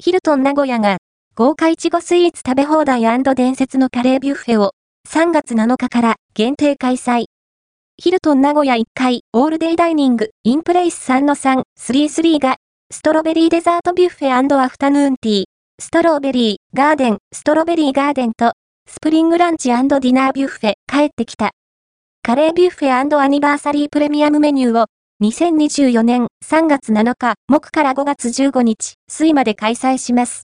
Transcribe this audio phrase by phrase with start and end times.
[0.00, 0.98] ヒルトン名古屋が、
[1.34, 3.02] 豪華いちごスイーツ食べ放題
[3.34, 4.70] 伝説のカレービュッフェを、
[5.08, 7.24] 3月7日から限定開催。
[7.96, 12.56] ヒルトン名古屋1階オールデイダイニングインプレイス3-3-33が、
[12.92, 15.44] ストロベリーデザートビュッフェアフタヌーンティー、
[15.78, 18.52] ストロベリー、ガーデン、ストロベリーガーデンと、
[18.88, 21.50] スプリングランチディナービュッフェ、帰ってきた。
[22.22, 24.86] カレービュッフェアニバーサリープレミアムメニューを、
[25.20, 30.36] 2024年3月7日、木から5月15日、水まで開催します。